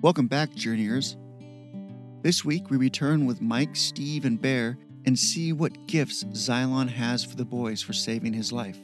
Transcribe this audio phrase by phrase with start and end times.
[0.00, 1.16] Welcome back, Journeyers.
[2.22, 7.24] This week we return with Mike, Steve, and Bear and see what gifts Xylon has
[7.24, 8.78] for the boys for saving his life.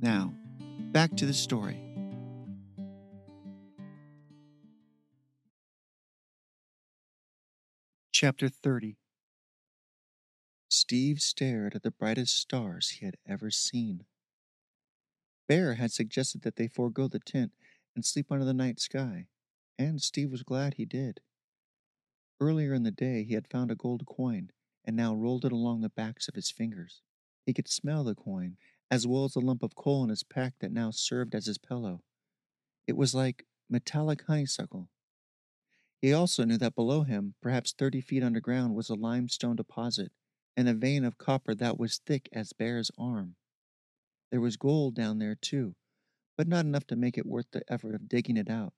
[0.00, 0.34] Now,
[0.90, 1.80] back to the story.
[8.10, 8.96] Chapter 30
[10.68, 14.04] Steve stared at the brightest stars he had ever seen.
[15.46, 17.52] Bear had suggested that they forego the tent
[17.94, 19.28] and sleep under the night sky,
[19.78, 21.20] and Steve was glad he did.
[22.38, 24.52] Earlier in the day, he had found a gold coin
[24.84, 27.02] and now rolled it along the backs of his fingers.
[27.44, 28.56] He could smell the coin,
[28.90, 31.58] as well as the lump of coal in his pack that now served as his
[31.58, 32.04] pillow.
[32.86, 34.90] It was like metallic honeysuckle.
[36.00, 40.12] He also knew that below him, perhaps thirty feet underground, was a limestone deposit
[40.56, 43.34] and a vein of copper that was thick as Bear's arm.
[44.30, 45.76] There was gold down there, too,
[46.36, 48.74] but not enough to make it worth the effort of digging it out.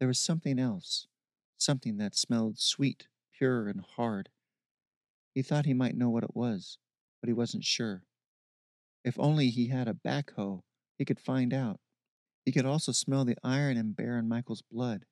[0.00, 1.06] There was something else,
[1.58, 4.30] something that smelled sweet, pure, and hard.
[5.34, 6.78] He thought he might know what it was,
[7.20, 8.04] but he wasn't sure.
[9.04, 10.62] If only he had a backhoe,
[10.96, 11.80] he could find out.
[12.46, 15.04] He could also smell the iron in Bear and Michael's blood.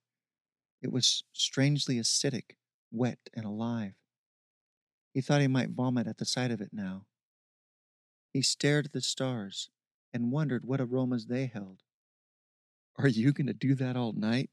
[0.81, 2.56] It was strangely acidic,
[2.91, 3.94] wet, and alive.
[5.12, 7.05] He thought he might vomit at the sight of it now.
[8.33, 9.69] He stared at the stars
[10.14, 11.83] and wondered what aromas they held.
[12.97, 14.50] Are you going to do that all night?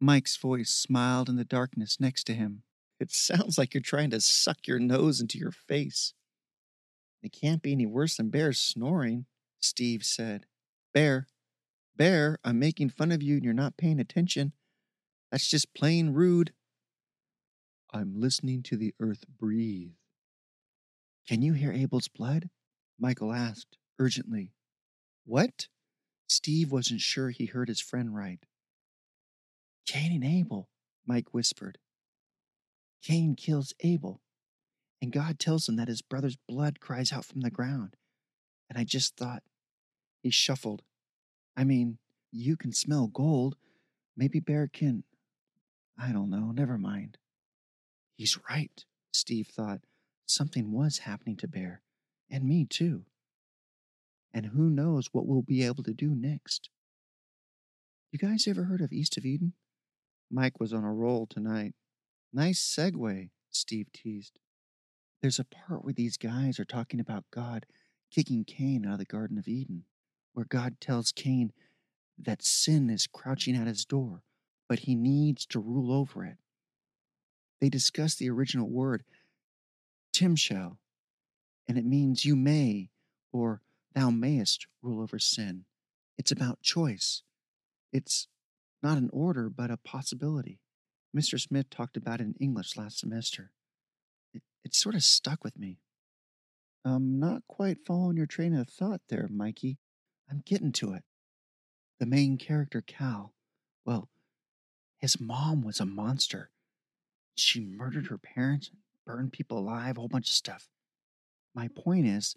[0.00, 2.62] Mike's voice smiled in the darkness next to him.
[3.00, 6.14] It sounds like you're trying to suck your nose into your face.
[7.22, 9.26] It can't be any worse than Bear's snoring,
[9.60, 10.46] Steve said.
[10.94, 11.26] Bear,
[11.96, 14.52] Bear, I'm making fun of you and you're not paying attention.
[15.32, 16.52] That's just plain rude.
[17.92, 19.94] I'm listening to the earth breathe.
[21.26, 22.50] Can you hear Abel's blood?
[23.00, 24.52] Michael asked, urgently.
[25.24, 25.66] What?
[26.28, 28.46] Steve wasn't sure he heard his friend right.
[29.88, 30.68] Cain and Abel,
[31.06, 31.78] Mike whispered.
[33.02, 34.20] Cain kills Abel,
[35.00, 37.96] and God tells him that his brother's blood cries out from the ground.
[38.68, 39.42] And I just thought,
[40.22, 40.82] he shuffled.
[41.56, 41.96] I mean,
[42.30, 43.56] you can smell gold.
[44.14, 45.04] Maybe Bear can.
[45.98, 47.16] I don't know, never mind.
[48.14, 49.80] He's right, Steve thought.
[50.26, 51.80] Something was happening to Bear,
[52.30, 53.06] and me too.
[54.34, 56.68] And who knows what we'll be able to do next.
[58.12, 59.54] You guys ever heard of East of Eden?
[60.30, 61.74] Mike was on a roll tonight.
[62.32, 64.38] Nice segue, Steve teased.
[65.22, 67.66] There's a part where these guys are talking about God
[68.10, 69.84] kicking Cain out of the Garden of Eden,
[70.32, 71.52] where God tells Cain
[72.18, 74.22] that sin is crouching at his door,
[74.68, 76.36] but he needs to rule over it.
[77.60, 79.04] They discuss the original word,
[80.14, 80.76] timshel,
[81.66, 82.90] and it means you may
[83.32, 83.62] or
[83.94, 85.64] thou mayest rule over sin.
[86.16, 87.22] It's about choice.
[87.92, 88.28] It's
[88.82, 90.60] not an order, but a possibility.
[91.16, 91.40] Mr.
[91.40, 93.50] Smith talked about it in English last semester.
[94.32, 95.78] It, it sort of stuck with me.
[96.84, 99.78] I'm not quite following your train of thought there, Mikey.
[100.30, 101.02] I'm getting to it.
[101.98, 103.34] The main character, Cal,
[103.84, 104.08] well,
[104.98, 106.50] his mom was a monster.
[107.34, 108.70] She murdered her parents,
[109.06, 110.68] burned people alive, a whole bunch of stuff.
[111.54, 112.36] My point is,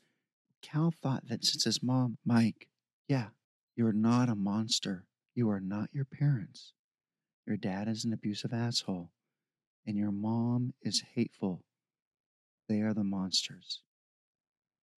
[0.61, 2.67] Cal thought that since his mom, Mike,
[3.07, 3.27] yeah,
[3.75, 5.05] you're not a monster.
[5.33, 6.73] You are not your parents.
[7.47, 9.11] Your dad is an abusive asshole,
[9.85, 11.63] and your mom is hateful.
[12.67, 13.81] They are the monsters.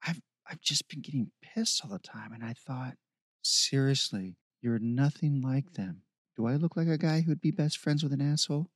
[0.06, 2.96] I've I've just been getting pissed all the time, and I thought,
[3.44, 6.02] seriously, you're nothing like them.
[6.36, 8.70] Do I look like a guy who'd be best friends with an asshole?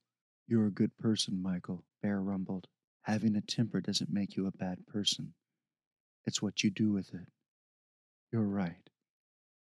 [0.48, 2.68] You're a good person, Michael, Bear rumbled.
[3.04, 5.34] Having a temper doesn't make you a bad person.
[6.26, 7.28] It's what you do with it.
[8.32, 8.90] You're right.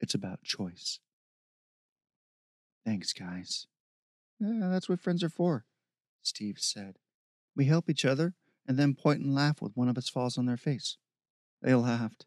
[0.01, 1.01] It's about choice.
[2.85, 3.67] Thanks, guys.
[4.39, 5.65] Yeah, that's what friends are for,
[6.23, 6.99] Steve said.
[7.57, 8.35] We help each other
[8.67, 10.97] and then point and laugh when one of us falls on their face.
[11.63, 12.27] They laughed,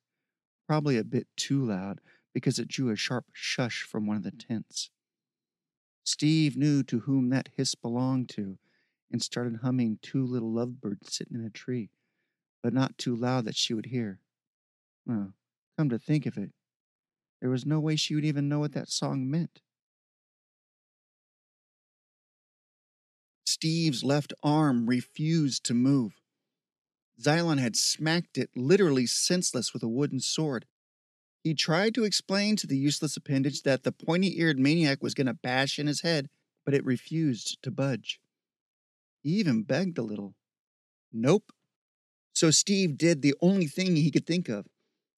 [0.67, 2.01] probably a bit too loud
[2.34, 4.90] because it drew a sharp shush from one of the tents.
[6.03, 8.58] Steve knew to whom that hiss belonged to
[9.11, 11.90] and started humming Two Little Lovebirds Sitting in a Tree,
[12.64, 14.20] but not too loud that she would hear.
[15.05, 15.34] Well,
[15.78, 16.52] come to think of it,
[17.41, 19.61] there was no way she would even know what that song meant.
[23.59, 26.22] Steve's left arm refused to move.
[27.20, 30.68] Xylon had smacked it literally senseless with a wooden sword.
[31.44, 35.26] He tried to explain to the useless appendage that the pointy eared maniac was going
[35.26, 36.30] to bash in his head,
[36.66, 38.20] but it refused to budge.
[39.24, 40.36] He even begged a little.
[41.12, 41.52] Nope.
[42.34, 44.68] So Steve did the only thing he could think of.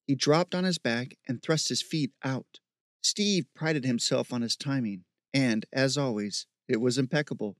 [0.06, 2.58] He dropped on his back and thrust his feet out.
[3.02, 5.04] Steve prided himself on his timing.
[5.34, 7.56] And, as always, it was impeccable.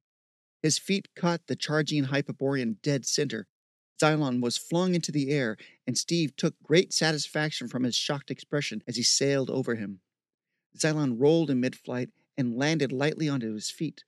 [0.63, 3.47] His feet caught the charging Hyperborean dead center.
[4.01, 8.83] Xylon was flung into the air, and Steve took great satisfaction from his shocked expression
[8.87, 10.01] as he sailed over him.
[10.77, 14.05] Xylon rolled in mid flight and landed lightly onto his feet.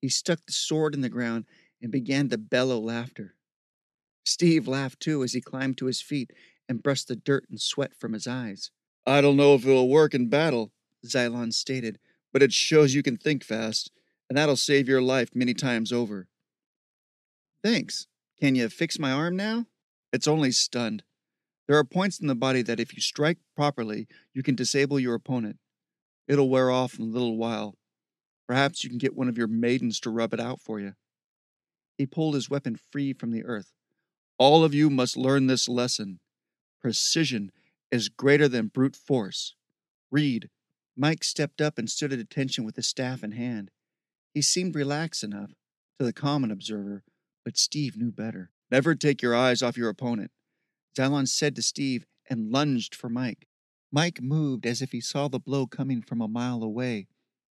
[0.00, 1.46] He stuck the sword in the ground
[1.80, 3.34] and began to bellow laughter.
[4.24, 6.32] Steve laughed too as he climbed to his feet
[6.68, 8.70] and brushed the dirt and sweat from his eyes.
[9.06, 10.72] I don't know if it'll work in battle,
[11.06, 11.98] Xylon stated,
[12.32, 13.90] but it shows you can think fast,
[14.28, 16.28] and that'll save your life many times over.
[17.62, 18.06] Thanks.
[18.40, 19.66] Can you fix my arm now?
[20.12, 21.02] It's only stunned.
[21.66, 25.14] There are points in the body that if you strike properly, you can disable your
[25.14, 25.58] opponent.
[26.26, 27.76] It'll wear off in a little while.
[28.46, 30.94] Perhaps you can get one of your maidens to rub it out for you.
[31.98, 33.72] He pulled his weapon free from the earth.
[34.38, 36.20] All of you must learn this lesson.
[36.80, 37.50] Precision
[37.90, 39.54] is greater than brute force.
[40.10, 40.48] Read.
[40.96, 43.70] Mike stepped up and stood at attention with his staff in hand.
[44.34, 45.50] He seemed relaxed enough
[45.98, 47.02] to the common observer,
[47.44, 48.50] but Steve knew better.
[48.70, 50.30] Never take your eyes off your opponent,
[50.96, 53.48] Xylon said to Steve and lunged for Mike.
[53.90, 57.08] Mike moved as if he saw the blow coming from a mile away,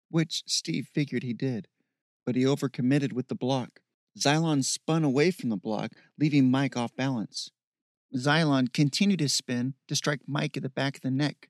[0.09, 1.67] which Steve figured he did,
[2.25, 3.79] but he overcommitted with the block.
[4.19, 7.51] Xylon spun away from the block, leaving Mike off balance.
[8.15, 11.49] Xylon continued his spin to strike Mike at the back of the neck.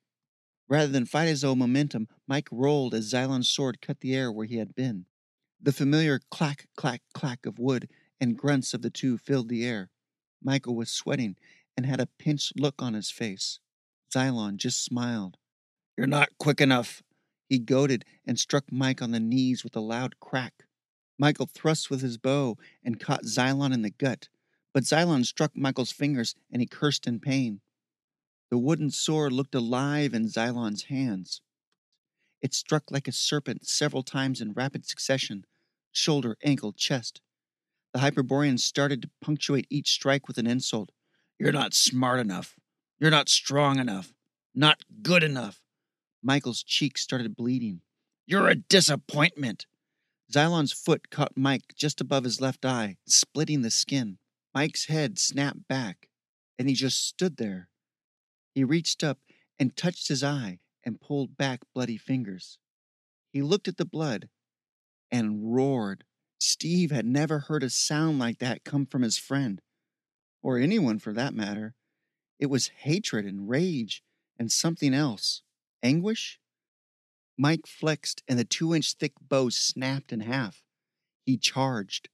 [0.68, 4.48] Rather than fight his own momentum, Mike rolled as Xylon's sword cut the air where
[4.48, 5.06] he had been.
[5.62, 9.90] The familiar clack, clack, clack of wood and grunts of the two filled the air.
[10.44, 11.36] Michael was sweating
[11.76, 13.60] and had a pinched look on his face.
[14.14, 15.38] Xylon just smiled.
[15.98, 17.02] You're not quick enough.
[17.50, 20.66] He goaded and struck Mike on the knees with a loud crack.
[21.18, 24.28] Michael thrust with his bow and caught Xylon in the gut,
[24.74, 27.62] but Xylon struck Michael's fingers and he cursed in pain.
[28.52, 31.42] The wooden sword looked alive in Xylon's hands.
[32.46, 35.46] It struck like a serpent several times in rapid succession
[35.92, 37.20] shoulder, ankle, chest.
[37.92, 40.92] The Hyperborean started to punctuate each strike with an insult.
[41.40, 42.56] You're not smart enough.
[43.00, 44.14] You're not strong enough.
[44.54, 45.64] Not good enough.
[46.22, 47.82] Michael's cheeks started bleeding.
[48.28, 49.66] You're a disappointment.
[50.32, 54.20] Xylon's foot caught Mike just above his left eye, splitting the skin.
[54.54, 56.10] Mike's head snapped back,
[56.60, 57.70] and he just stood there.
[58.54, 59.18] He reached up
[59.58, 62.60] and touched his eye and pulled back bloody fingers.
[63.32, 64.30] He looked at the blood
[65.12, 66.04] and roared.
[66.40, 69.62] Steve had never heard a sound like that come from his friend,
[70.42, 71.74] or anyone for that matter.
[72.40, 74.04] It was hatred and rage
[74.38, 75.42] and something else.
[75.82, 76.40] Anguish?
[77.38, 80.64] Mike flexed, and the two inch thick bow snapped in half.
[81.26, 82.10] He charged.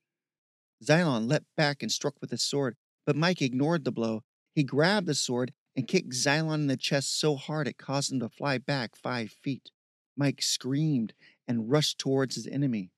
[0.83, 2.75] Xylon leapt back and struck with his sword,
[3.05, 4.23] but Mike ignored the blow.
[4.55, 8.19] He grabbed the sword and kicked Xylon in the chest so hard it caused him
[8.19, 9.71] to fly back five feet.
[10.17, 11.13] Mike screamed
[11.47, 12.91] and rushed towards his enemy.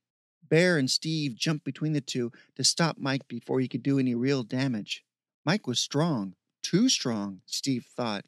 [0.47, 4.15] Bear and Steve jumped between the two to stop Mike before he could do any
[4.15, 5.03] real damage.
[5.45, 8.25] Mike was strong, too strong, Steve thought.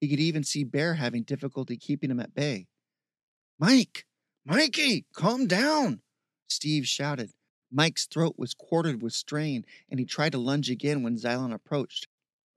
[0.00, 2.66] He could even see Bear having difficulty keeping him at bay.
[3.58, 4.06] Mike!
[4.44, 5.06] Mikey!
[5.14, 6.02] Calm down!
[6.48, 7.32] Steve shouted.
[7.72, 12.06] Mike's throat was quartered with strain, and he tried to lunge again when Xylon approached.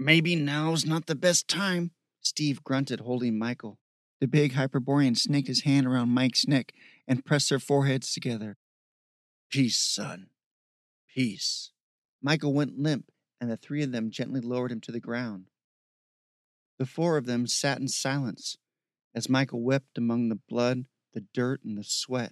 [0.01, 1.91] Maybe now's not the best time,
[2.21, 3.79] Steve grunted, holding Michael.
[4.21, 6.71] The big Hyperborean snaked his hand around Mike's neck
[7.05, 8.56] and pressed their foreheads together.
[9.51, 10.27] Peace, son.
[11.13, 11.71] Peace.
[12.21, 15.47] Michael went limp, and the three of them gently lowered him to the ground.
[16.77, 18.57] The four of them sat in silence,
[19.13, 22.31] as Michael wept among the blood, the dirt, and the sweat.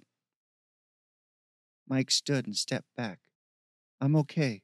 [1.86, 3.18] Mike stood and stepped back.
[4.00, 4.62] I'm okay.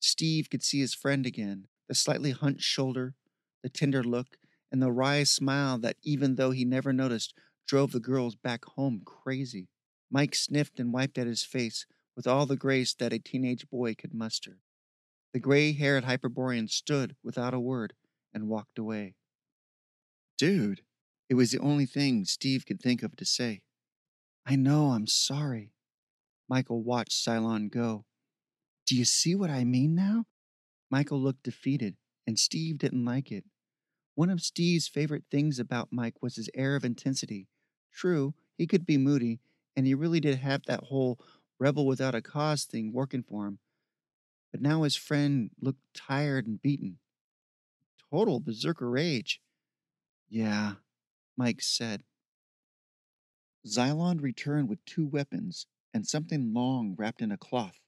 [0.00, 3.14] Steve could see his friend again, the slightly hunched shoulder,
[3.62, 4.36] the tender look,
[4.70, 7.34] and the wry smile that, even though he never noticed,
[7.66, 9.68] drove the girls back home crazy.
[10.10, 13.94] Mike sniffed and wiped at his face with all the grace that a teenage boy
[13.94, 14.58] could muster.
[15.32, 17.94] The gray haired Hyperborean stood without a word
[18.32, 19.14] and walked away.
[20.36, 20.82] Dude,
[21.28, 23.62] it was the only thing Steve could think of to say.
[24.46, 25.72] I know, I'm sorry.
[26.48, 28.06] Michael watched Xylon go.
[28.86, 30.24] Do you see what I mean now?
[30.90, 33.44] Michael looked defeated, and Steve didn't like it.
[34.14, 37.46] One of Steve's favorite things about Mike was his air of intensity.
[37.92, 39.40] True, he could be moody,
[39.76, 41.20] and he really did have that whole
[41.58, 43.58] rebel without a cause thing working for him.
[44.50, 46.98] But now his friend looked tired and beaten.
[48.10, 49.40] Total berserker rage.
[50.28, 50.74] Yeah,
[51.36, 52.02] Mike said.
[53.66, 57.78] Xylon returned with two weapons and something long wrapped in a cloth.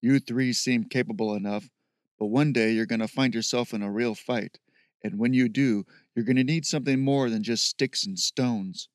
[0.00, 1.70] You three seem capable enough,
[2.18, 4.58] but one day you're going to find yourself in a real fight,
[5.02, 8.88] and when you do, you're going to need something more than just sticks and stones.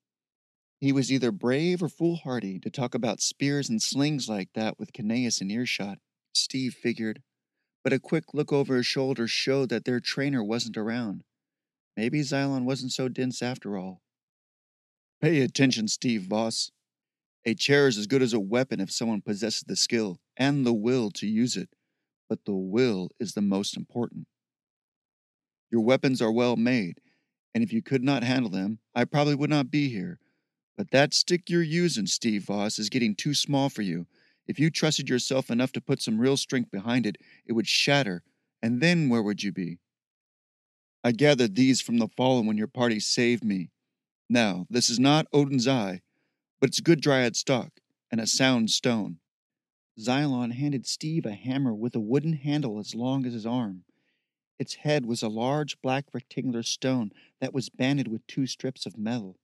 [0.79, 4.91] He was either brave or foolhardy to talk about spears and slings like that with
[4.91, 5.99] Caneus in earshot,
[6.33, 7.21] Steve figured.
[7.83, 11.23] But a quick look over his shoulder showed that their trainer wasn't around.
[11.95, 14.01] Maybe Xylon wasn't so dense after all.
[15.21, 16.71] Pay attention, Steve Voss.
[17.45, 20.73] A chair is as good as a weapon if someone possesses the skill and the
[20.73, 21.69] will to use it,
[22.29, 24.27] but the will is the most important.
[25.69, 27.01] Your weapons are well made,
[27.53, 30.19] and if you could not handle them, I probably would not be here.
[30.77, 34.07] But that stick you're using, Steve Voss, is getting too small for you.
[34.47, 38.23] If you trusted yourself enough to put some real strength behind it, it would shatter,
[38.61, 39.79] and then where would you be?
[41.03, 43.71] I gathered these from the fallen when your party saved me.
[44.29, 46.01] Now, this is not Odin's Eye,
[46.63, 49.17] but it's good dryad stock and a sound stone.
[49.99, 53.83] Xylon handed Steve a hammer with a wooden handle as long as his arm.
[54.57, 58.97] Its head was a large black rectangular stone that was banded with two strips of
[58.97, 59.35] metal.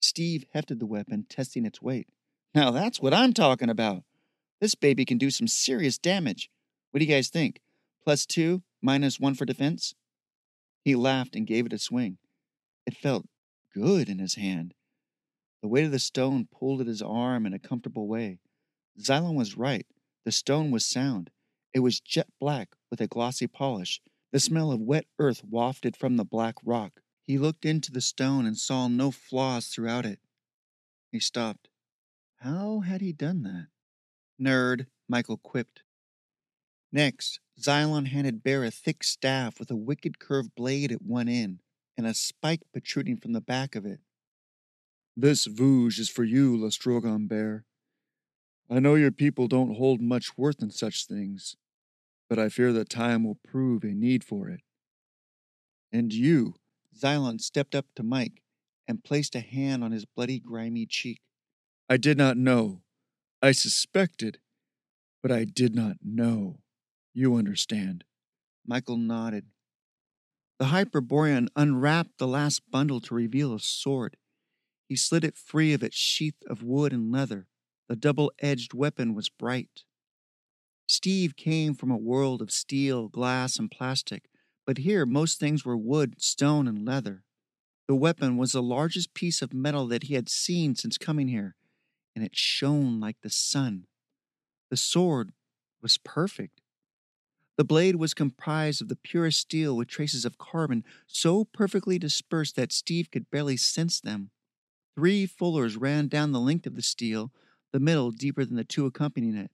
[0.00, 2.08] Steve hefted the weapon, testing its weight.
[2.56, 4.02] Now that's what I'm talking about.
[4.60, 6.50] This baby can do some serious damage.
[6.90, 7.60] What do you guys think?
[8.02, 9.94] Plus two, minus one for defense?
[10.84, 12.18] He laughed and gave it a swing.
[12.84, 13.28] It felt
[13.72, 14.74] good in his hand.
[15.62, 18.40] The weight of the stone pulled at his arm in a comfortable way.
[19.00, 19.86] Xylon was right.
[20.24, 21.30] The stone was sound.
[21.72, 24.00] It was jet black with a glossy polish.
[24.32, 27.00] The smell of wet earth wafted from the black rock.
[27.24, 30.18] He looked into the stone and saw no flaws throughout it.
[31.12, 31.68] He stopped.
[32.38, 33.68] How had he done that?
[34.40, 35.82] Nerd, Michael quipped.
[36.90, 41.60] Next, Xylon handed Bear a thick staff with a wicked curved blade at one end
[41.96, 44.00] and a spike protruding from the back of it.
[45.16, 47.64] This vouge is for you, Lastrogon Bear.
[48.70, 51.56] I know your people don't hold much worth in such things,
[52.30, 54.60] but I fear that time will prove a need for it.
[55.92, 56.54] And you,
[56.98, 58.42] Xylon stepped up to Mike
[58.88, 61.20] and placed a hand on his bloody, grimy cheek.
[61.90, 62.80] I did not know.
[63.42, 64.38] I suspected,
[65.22, 66.60] but I did not know.
[67.12, 68.04] You understand.
[68.66, 69.44] Michael nodded.
[70.58, 74.16] The Hyperborean unwrapped the last bundle to reveal a sword.
[74.92, 77.46] He slid it free of its sheath of wood and leather.
[77.88, 79.84] The double edged weapon was bright.
[80.86, 84.28] Steve came from a world of steel, glass, and plastic,
[84.66, 87.24] but here most things were wood, stone, and leather.
[87.88, 91.56] The weapon was the largest piece of metal that he had seen since coming here,
[92.14, 93.86] and it shone like the sun.
[94.68, 95.32] The sword
[95.80, 96.60] was perfect.
[97.56, 102.56] The blade was comprised of the purest steel with traces of carbon so perfectly dispersed
[102.56, 104.32] that Steve could barely sense them.
[104.94, 107.32] Three fullers ran down the length of the steel,
[107.72, 109.50] the middle deeper than the two accompanying it.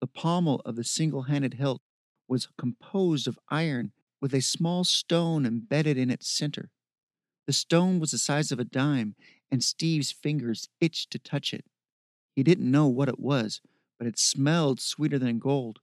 [0.00, 1.82] The pommel of the single handed hilt
[2.28, 6.70] was composed of iron with a small stone embedded in its center.
[7.46, 9.16] The stone was the size of a dime,
[9.50, 11.66] and Steve's fingers itched to touch it.
[12.34, 13.60] He didn't know what it was,
[13.98, 15.80] but it smelled sweeter than gold.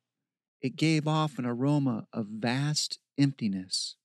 [0.62, 3.96] It gave off an aroma of vast emptiness.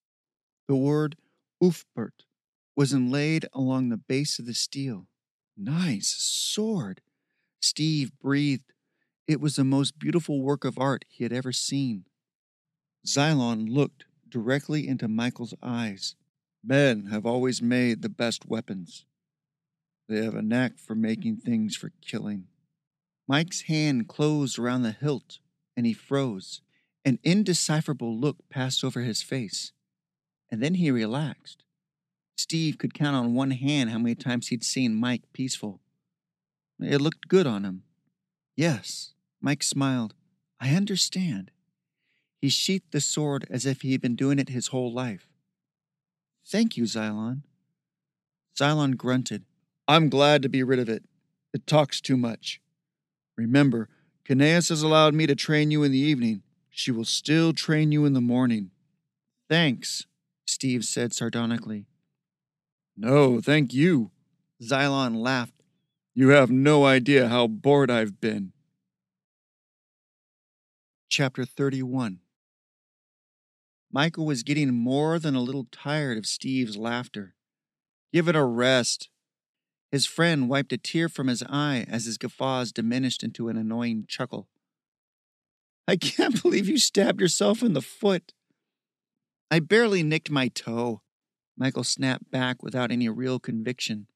[0.69, 1.17] The word
[1.63, 2.26] Ulfberht
[2.77, 5.07] was inlaid along the base of the steel.
[5.57, 7.01] Nice sword.
[7.61, 8.73] Steve breathed.
[9.27, 12.05] It was the most beautiful work of art he had ever seen.
[13.07, 16.15] Xylon looked directly into Michael's eyes.
[16.63, 19.07] Men have always made the best weapons.
[20.09, 22.47] They have a knack for making things for killing.
[23.27, 25.39] Mike's hand closed around the hilt,
[25.77, 26.61] and he froze.
[27.05, 29.73] An indecipherable look passed over his face,
[30.51, 31.65] and then he relaxed.
[32.37, 35.81] Steve could count on one hand how many times he'd seen Mike peaceful.
[36.79, 37.83] It looked good on him.
[38.55, 40.15] Yes, Mike smiled.
[40.61, 41.51] I understand.
[42.41, 45.29] He sheathed the sword as if he had been doing it his whole life.
[46.47, 47.43] Thank you, Xylon.
[48.59, 49.45] Xylon grunted.
[49.89, 51.05] I'm glad to be rid of it.
[51.55, 52.61] It talks too much.
[53.37, 53.89] Remember,
[54.29, 56.43] Caneus has allowed me to train you in the evening.
[56.69, 58.71] She will still train you in the morning.
[59.49, 60.07] Thanks,
[60.47, 61.87] Steve said sardonically.
[62.97, 64.11] No, thank you.
[64.63, 65.53] Xylon laughed.
[66.15, 68.53] You have no idea how bored I've been.
[71.09, 72.21] Chapter 31
[73.93, 77.35] Michael was getting more than a little tired of Steve's laughter.
[78.13, 79.09] Give it a rest.
[79.93, 84.05] His friend wiped a tear from his eye as his guffaws diminished into an annoying
[84.09, 84.49] chuckle.
[85.87, 88.33] I can't believe you stabbed yourself in the foot.
[89.51, 91.03] I barely nicked my toe.
[91.57, 94.07] Michael snapped back without any real conviction.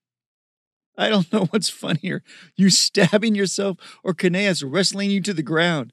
[0.97, 2.23] I don't know what's funnier,
[2.57, 5.93] you stabbing yourself or Caneus wrestling you to the ground.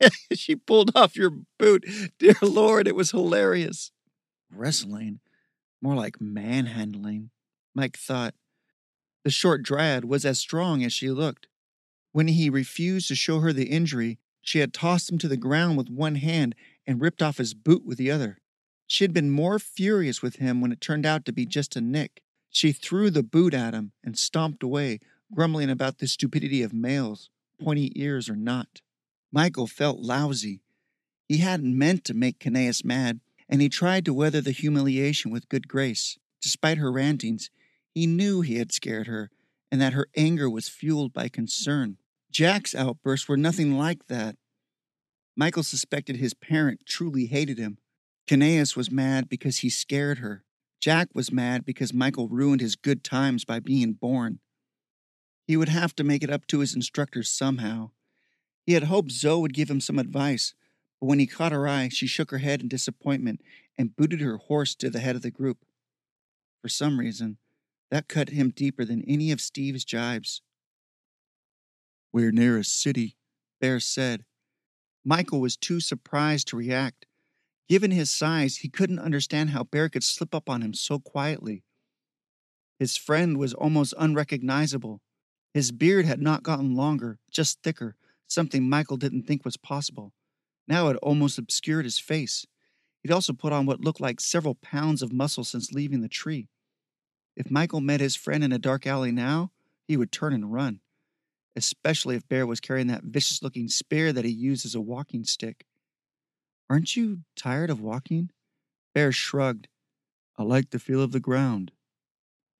[0.32, 1.84] she pulled off your boot.
[2.18, 3.92] Dear Lord, it was hilarious.
[4.50, 5.20] Wrestling?
[5.80, 7.30] More like manhandling,
[7.74, 8.34] Mike thought.
[9.24, 11.46] The short dryad was as strong as she looked.
[12.12, 15.78] When he refused to show her the injury, she had tossed him to the ground
[15.78, 16.54] with one hand
[16.86, 18.38] and ripped off his boot with the other.
[18.92, 21.80] She had been more furious with him when it turned out to be just a
[21.80, 22.22] nick.
[22.50, 25.00] She threw the boot at him and stomped away,
[25.34, 28.82] grumbling about the stupidity of males, pointy ears or not.
[29.32, 30.60] Michael felt lousy.
[31.26, 35.48] He hadn't meant to make Caneus mad, and he tried to weather the humiliation with
[35.48, 36.18] good grace.
[36.42, 37.48] Despite her rantings,
[37.94, 39.30] he knew he had scared her
[39.70, 41.96] and that her anger was fueled by concern.
[42.30, 44.36] Jack's outbursts were nothing like that.
[45.34, 47.78] Michael suspected his parent truly hated him.
[48.32, 50.42] Caneus was mad because he scared her.
[50.80, 54.38] Jack was mad because Michael ruined his good times by being born.
[55.46, 57.90] He would have to make it up to his instructors somehow.
[58.64, 60.54] He had hoped Zoe would give him some advice,
[60.98, 63.42] but when he caught her eye, she shook her head in disappointment
[63.76, 65.66] and booted her horse to the head of the group.
[66.62, 67.36] For some reason,
[67.90, 70.40] that cut him deeper than any of Steve's jibes.
[72.14, 73.18] We're near a city,
[73.60, 74.24] Bear said.
[75.04, 77.04] Michael was too surprised to react.
[77.72, 81.64] Given his size, he couldn't understand how Bear could slip up on him so quietly.
[82.78, 85.00] His friend was almost unrecognizable.
[85.54, 87.96] His beard had not gotten longer, just thicker,
[88.28, 90.12] something Michael didn't think was possible.
[90.68, 92.44] Now it almost obscured his face.
[93.02, 96.48] He'd also put on what looked like several pounds of muscle since leaving the tree.
[97.38, 99.50] If Michael met his friend in a dark alley now,
[99.88, 100.80] he would turn and run,
[101.56, 105.24] especially if Bear was carrying that vicious looking spear that he used as a walking
[105.24, 105.64] stick.
[106.72, 108.30] Aren't you tired of walking?
[108.94, 109.68] Bear shrugged.
[110.38, 111.70] I like the feel of the ground.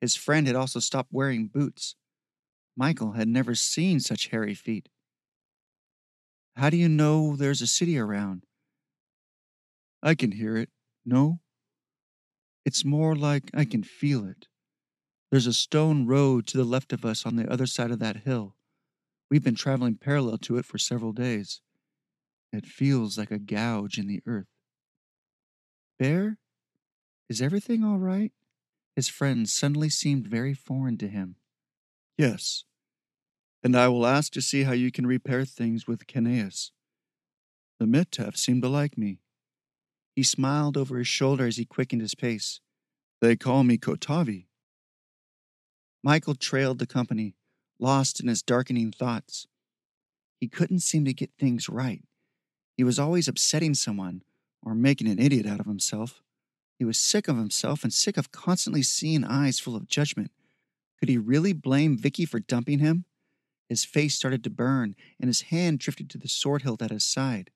[0.02, 1.94] His friend had also stopped wearing boots.
[2.76, 4.90] Michael had never seen such hairy feet.
[6.56, 8.44] How do you know there's a city around?
[10.02, 10.68] I can hear it.
[11.06, 11.40] No?
[12.66, 14.46] It's more like I can feel it.
[15.30, 18.24] There's a stone road to the left of us on the other side of that
[18.24, 18.56] hill.
[19.30, 21.62] We've been traveling parallel to it for several days.
[22.52, 24.46] It feels like a gouge in the earth.
[25.98, 26.38] Bear,
[27.28, 28.32] is everything all right?
[28.94, 31.36] His friend suddenly seemed very foreign to him.
[32.18, 32.64] Yes,
[33.62, 36.72] and I will ask to see how you can repair things with Caneus.
[37.78, 39.20] The Mitef seem to like me.
[40.14, 42.60] He smiled over his shoulder as he quickened his pace.
[43.20, 44.46] They call me Kotavi.
[46.02, 47.36] Michael trailed the company,
[47.78, 49.46] lost in his darkening thoughts.
[50.40, 52.02] He couldn't seem to get things right.
[52.76, 54.22] He was always upsetting someone
[54.62, 56.22] or making an idiot out of himself.
[56.78, 60.30] He was sick of himself and sick of constantly seeing eyes full of judgment.
[60.98, 63.04] Could he really blame Vicky for dumping him?
[63.68, 67.04] His face started to burn, and his hand drifted to the sword hilt at his
[67.04, 67.50] side.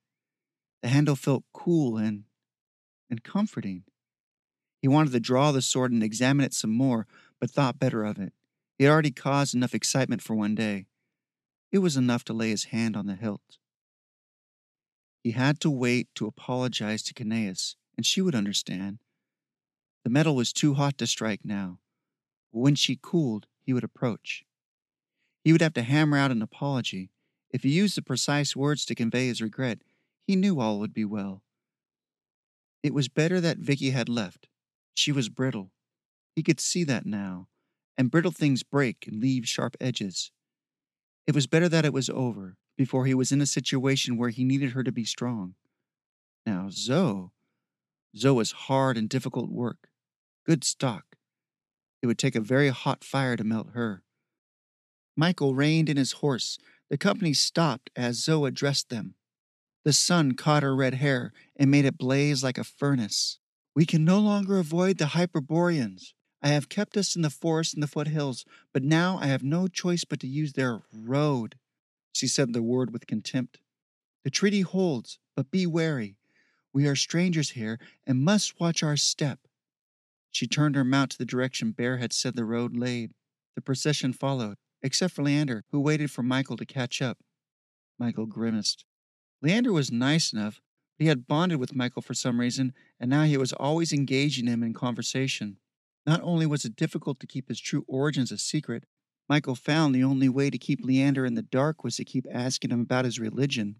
[0.82, 2.24] The handle felt cool and
[3.10, 3.84] and comforting.
[4.82, 7.06] He wanted to draw the sword and examine it some more,
[7.40, 8.32] but thought better of it.
[8.78, 10.86] He had already caused enough excitement for one day.
[11.72, 13.58] It was enough to lay his hand on the hilt.
[15.26, 19.00] He had to wait to apologize to Caneus, and she would understand.
[20.04, 21.80] The metal was too hot to strike now,
[22.52, 24.44] but when she cooled, he would approach.
[25.42, 27.10] He would have to hammer out an apology.
[27.50, 29.82] If he used the precise words to convey his regret,
[30.28, 31.42] he knew all would be well.
[32.84, 34.46] It was better that Vicky had left.
[34.94, 35.72] She was brittle.
[36.36, 37.48] He could see that now,
[37.98, 40.30] and brittle things break and leave sharp edges.
[41.26, 44.44] It was better that it was over before he was in a situation where he
[44.44, 45.54] needed her to be strong.
[46.44, 47.30] Now, Zoe.
[48.16, 49.88] Zoe was hard and difficult work.
[50.44, 51.16] Good stock.
[52.02, 54.02] It would take a very hot fire to melt her.
[55.16, 56.58] Michael reined in his horse.
[56.90, 59.14] The company stopped as Zoe addressed them.
[59.84, 63.38] The sun caught her red hair and made it blaze like a furnace.
[63.74, 66.14] We can no longer avoid the Hyperboreans.
[66.42, 69.68] I have kept us in the forest and the foothills, but now I have no
[69.68, 71.56] choice but to use their road.
[72.16, 73.58] She said the word with contempt.
[74.24, 76.16] The treaty holds, but be wary.
[76.72, 79.40] We are strangers here and must watch our step.
[80.30, 83.12] She turned her mount to the direction Bear had said the road laid.
[83.54, 87.18] The procession followed except for Leander, who waited for Michael to catch up.
[87.98, 88.86] Michael grimaced.
[89.42, 90.62] Leander was nice enough,
[90.96, 94.46] but he had bonded with Michael for some reason, and now he was always engaging
[94.46, 95.58] him in conversation.
[96.06, 98.84] Not only was it difficult to keep his true origins a secret,
[99.28, 102.70] Michael found the only way to keep Leander in the dark was to keep asking
[102.70, 103.76] him about his religion.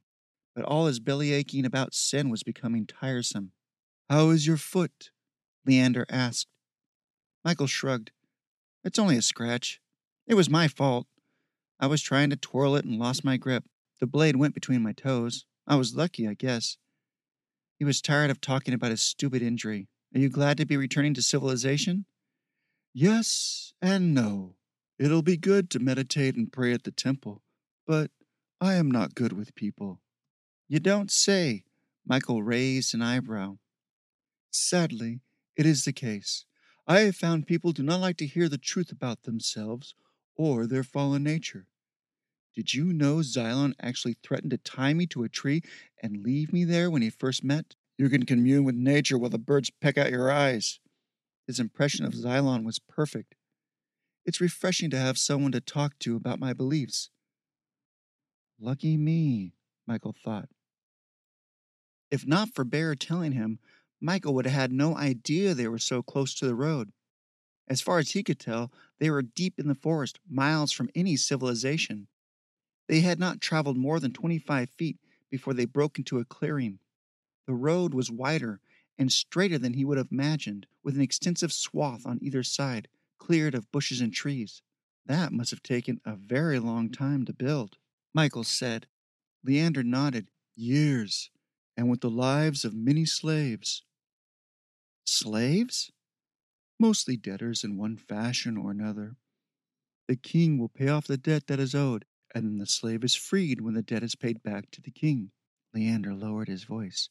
[0.54, 3.52] But all his belly aching about sin was becoming tiresome.
[4.10, 5.10] How is your foot?
[5.64, 6.48] Leander asked.
[7.44, 8.10] Michael shrugged.
[8.82, 9.80] It's only a scratch.
[10.26, 11.06] It was my fault.
[11.78, 13.64] I was trying to twirl it and lost my grip.
[14.00, 15.44] The blade went between my toes.
[15.66, 16.76] I was lucky, I guess.
[17.78, 19.88] He was tired of talking about his stupid injury.
[20.14, 22.06] Are you glad to be returning to civilization?
[22.94, 24.55] Yes and no.
[24.98, 27.42] It'll be good to meditate and pray at the temple,
[27.86, 28.10] but
[28.60, 30.00] I am not good with people.
[30.68, 31.64] You don't say.
[32.06, 33.58] Michael raised an eyebrow.
[34.50, 35.20] Sadly,
[35.56, 36.44] it is the case.
[36.86, 39.94] I have found people do not like to hear the truth about themselves
[40.36, 41.66] or their fallen nature.
[42.54, 45.62] Did you know Xylon actually threatened to tie me to a tree
[46.02, 47.74] and leave me there when he first met?
[47.98, 50.80] You can commune with nature while the birds peck out your eyes.
[51.46, 53.35] His impression of Xylon was perfect.
[54.26, 57.10] It's refreshing to have someone to talk to about my beliefs.
[58.58, 59.52] Lucky me,
[59.86, 60.48] Michael thought.
[62.10, 63.60] If not for Bear telling him,
[64.00, 66.90] Michael would have had no idea they were so close to the road.
[67.68, 71.16] As far as he could tell, they were deep in the forest, miles from any
[71.16, 72.08] civilization.
[72.88, 74.98] They had not traveled more than 25 feet
[75.30, 76.80] before they broke into a clearing.
[77.46, 78.60] The road was wider
[78.98, 83.54] and straighter than he would have imagined, with an extensive swath on either side, cleared
[83.54, 84.62] of bushes and trees.
[85.06, 87.76] That must have taken a very long time to build,
[88.14, 88.86] Michael said.
[89.44, 90.28] Leander nodded.
[90.56, 91.30] Years,
[91.76, 93.82] and with the lives of many slaves.
[95.04, 95.92] Slaves?
[96.80, 99.16] Mostly debtors in one fashion or another.
[100.08, 103.14] The king will pay off the debt that is owed, and then the slave is
[103.14, 105.30] freed when the debt is paid back to the king.
[105.74, 107.08] Leander lowered his voice.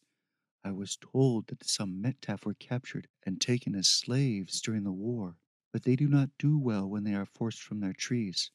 [0.63, 5.37] I was told that some Metaf were captured and taken as slaves during the war,
[5.75, 8.49] but they do not do well when they are forced from their trees.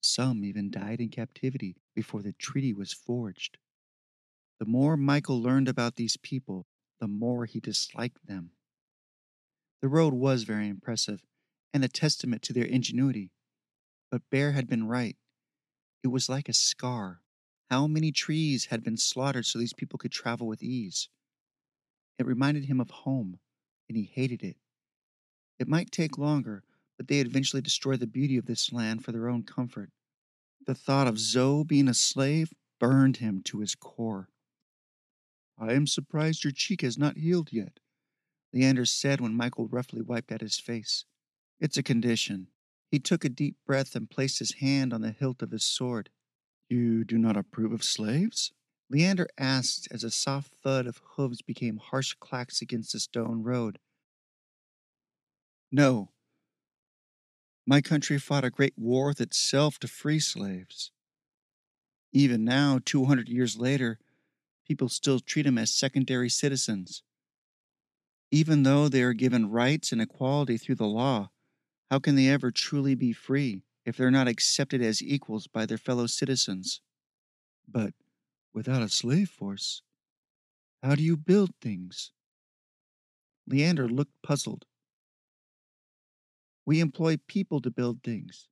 [0.00, 3.58] Some even died in captivity before the treaty was forged.
[4.58, 6.64] The more Michael learned about these people,
[7.02, 8.52] the more he disliked them.
[9.82, 11.20] The road was very impressive
[11.74, 13.30] and a testament to their ingenuity.
[14.10, 15.18] But Bear had been right.
[16.02, 17.20] It was like a scar.
[17.70, 21.10] How many trees had been slaughtered so these people could travel with ease?
[22.18, 23.38] It reminded him of home,
[23.86, 24.56] and he hated it.
[25.58, 26.64] It might take longer,
[26.96, 29.90] but they'd eventually destroy the beauty of this land for their own comfort.
[30.66, 34.28] The thought of Zoe being a slave burned him to his core.
[35.58, 37.78] I am surprised your cheek has not healed yet,
[38.52, 41.04] Leander said when Michael roughly wiped at his face.
[41.60, 42.48] It's a condition.
[42.90, 46.10] He took a deep breath and placed his hand on the hilt of his sword.
[46.68, 48.52] You do not approve of slaves?
[48.90, 53.78] Leander asked as a soft thud of hooves became harsh clacks against the stone road.
[55.74, 56.12] No.
[57.66, 60.92] My country fought a great war with itself to free slaves.
[62.12, 63.98] Even now, 200 years later,
[64.68, 67.02] people still treat them as secondary citizens.
[68.30, 71.30] Even though they are given rights and equality through the law,
[71.90, 75.76] how can they ever truly be free if they're not accepted as equals by their
[75.76, 76.82] fellow citizens?
[77.66, 77.94] But
[78.52, 79.82] without a slave force,
[80.84, 82.12] how do you build things?
[83.48, 84.66] Leander looked puzzled.
[86.66, 88.48] We employ people to build things.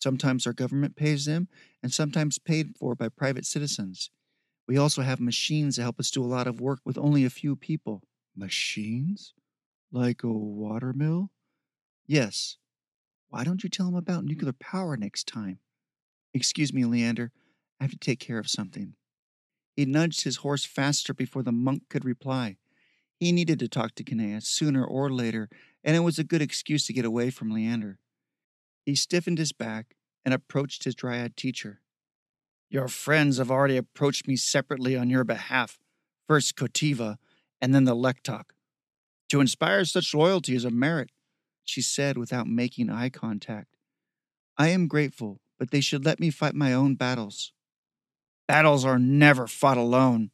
[0.00, 1.48] Sometimes our government pays them,
[1.82, 4.10] and sometimes paid for by private citizens.
[4.68, 7.30] We also have machines that help us do a lot of work with only a
[7.30, 8.02] few people.
[8.36, 9.34] Machines?
[9.90, 11.30] Like a water mill?
[12.06, 12.58] Yes.
[13.30, 14.28] Why don't you tell him about hmm.
[14.28, 15.58] nuclear power next time?
[16.34, 17.32] Excuse me, Leander.
[17.80, 18.94] I have to take care of something.
[19.76, 22.56] He nudged his horse faster before the monk could reply.
[23.18, 25.48] He needed to talk to Kinea sooner or later,
[25.84, 27.98] and it was a good excuse to get away from Leander.
[28.84, 31.80] He stiffened his back and approached his dryad teacher.
[32.70, 35.78] Your friends have already approached me separately on your behalf,
[36.26, 37.16] first Kotiva,
[37.60, 38.50] and then the Lektok.
[39.30, 41.10] To inspire such loyalty is a merit,
[41.64, 43.76] she said without making eye contact.
[44.56, 47.52] I am grateful, but they should let me fight my own battles.
[48.46, 50.30] Battles are never fought alone.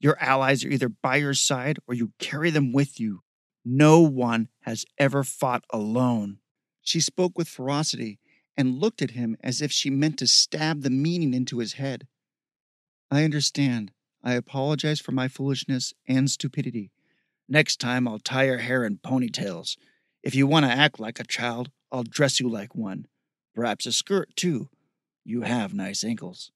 [0.00, 3.22] Your allies are either by your side or you carry them with you.
[3.64, 6.38] No one has ever fought alone.
[6.82, 8.18] She spoke with ferocity
[8.56, 12.06] and looked at him as if she meant to stab the meaning into his head.
[13.10, 13.92] I understand.
[14.22, 16.90] I apologize for my foolishness and stupidity.
[17.48, 19.76] Next time I'll tie your hair in ponytails.
[20.22, 23.06] If you want to act like a child, I'll dress you like one.
[23.54, 24.68] Perhaps a skirt, too.
[25.24, 26.52] You have nice ankles.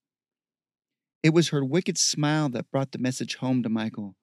[1.23, 4.15] It was her wicked smile that brought the message home to Michael.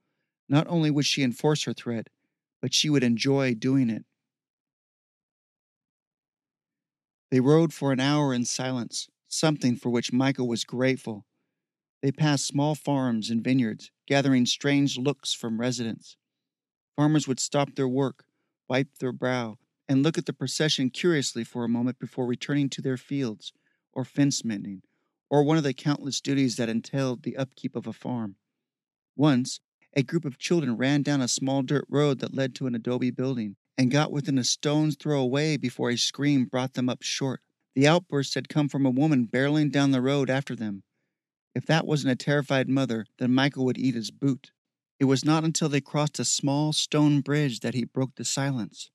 [0.48, 2.08] Not only would she enforce her threat,
[2.62, 4.06] but she would enjoy doing it.
[7.32, 11.26] They rode for an hour in silence, something for which Michael was grateful.
[12.02, 16.18] They passed small farms and vineyards, gathering strange looks from residents.
[16.96, 18.26] Farmers would stop their work,
[18.68, 22.82] wipe their brow, and look at the procession curiously for a moment before returning to
[22.82, 23.54] their fields
[23.94, 24.82] or fence mending
[25.32, 28.36] or one of the countless duties that entailed the upkeep of a farm.
[29.16, 29.62] Once,
[29.94, 33.12] a group of children ran down a small dirt road that led to an adobe
[33.12, 37.42] building and got within a stone's throw away before a scream brought them up short.
[37.76, 40.84] The outburst had come from a woman barreling down the road after them.
[41.54, 44.52] If that wasn't a terrified mother, then Michael would eat his boot.
[45.00, 48.92] It was not until they crossed a small stone bridge that he broke the silence.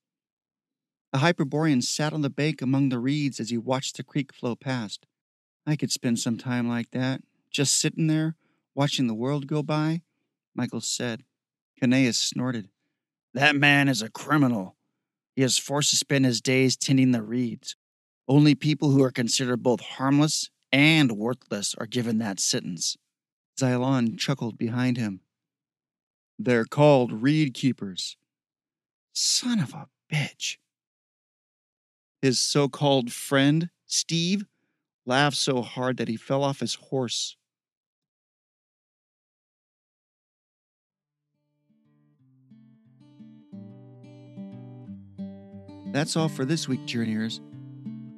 [1.13, 4.55] A Hyperborean sat on the bank among the reeds as he watched the creek flow
[4.55, 5.05] past.
[5.65, 8.35] I could spend some time like that, just sitting there,
[8.73, 10.01] watching the world go by,
[10.57, 11.23] Michael said.
[11.81, 12.69] Caneus snorted.
[13.33, 14.75] That man is a criminal.
[15.35, 17.75] He is forced to spend his days tending the reeds.
[18.27, 22.97] Only people who are considered both harmless and worthless are given that sentence.
[23.59, 25.21] Xylon chuckled behind him.
[26.39, 28.17] They're called reed keepers.
[29.13, 30.57] Son of a bitch.
[32.21, 34.45] His so called friend, Steve,
[35.05, 37.37] laughed so hard that he fell off his horse.
[45.97, 47.41] That's all for this week, Journeyers.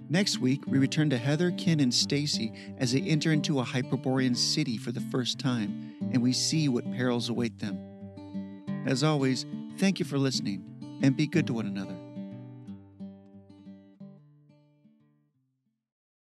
[0.09, 4.35] Next week, we return to Heather, Ken, and Stacy as they enter into a Hyperborean
[4.35, 7.79] city for the first time, and we see what perils await them.
[8.85, 9.45] As always,
[9.77, 10.61] thank you for listening,
[11.01, 11.95] and be good to one another.